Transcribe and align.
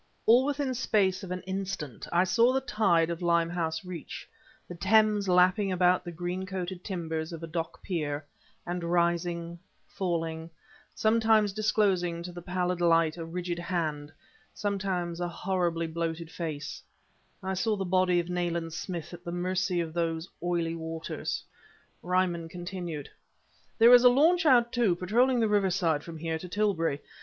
All 0.25 0.45
within 0.45 0.73
space 0.73 1.21
of 1.21 1.29
an 1.29 1.41
instant 1.43 2.07
I 2.11 2.23
saw 2.23 2.51
the 2.53 2.59
tide 2.59 3.11
of 3.11 3.21
Limehouse 3.21 3.85
Reach, 3.85 4.27
the 4.67 4.73
Thames 4.73 5.29
lapping 5.29 5.71
about 5.71 6.03
the 6.03 6.11
green 6.11 6.47
coated 6.47 6.83
timbers 6.83 7.31
of 7.31 7.43
a 7.43 7.47
dock 7.47 7.83
pier; 7.83 8.25
and 8.65 8.83
rising 8.83 9.59
falling 9.85 10.49
sometimes 10.95 11.53
disclosing 11.53 12.23
to 12.23 12.31
the 12.31 12.41
pallid 12.41 12.81
light 12.81 13.15
a 13.15 13.23
rigid 13.23 13.59
hand, 13.59 14.11
sometimes 14.55 15.19
a 15.21 15.27
horribly 15.27 15.85
bloated 15.85 16.31
face 16.31 16.81
I 17.43 17.53
saw 17.53 17.75
the 17.75 17.85
body 17.85 18.19
of 18.19 18.27
Nayland 18.27 18.73
Smith 18.73 19.13
at 19.13 19.23
the 19.23 19.31
mercy 19.31 19.81
of 19.81 19.93
those 19.93 20.27
oily 20.41 20.73
waters. 20.73 21.43
Ryman 22.01 22.49
continued: 22.49 23.07
"There 23.77 23.93
is 23.93 24.03
a 24.03 24.09
launch 24.09 24.47
out, 24.47 24.71
too, 24.71 24.95
patrolling 24.95 25.39
the 25.39 25.47
riverside 25.47 26.03
from 26.03 26.17
here 26.17 26.39
to 26.39 26.49
Tilbury. 26.49 27.01